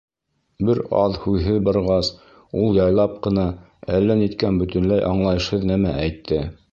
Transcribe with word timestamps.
Бер 0.67 0.79
аҙ 0.99 1.17
һүҙһеҙ 1.25 1.57
барғас, 1.67 2.07
ул 2.61 2.79
яйлап 2.81 3.13
ҡына 3.27 3.43
әллә 3.99 4.15
ниткән 4.23 4.57
бөтөнләй 4.63 5.05
аңлайышһыҙ 5.11 5.69
нәмә 5.73 5.97
әйтте. 6.07 6.45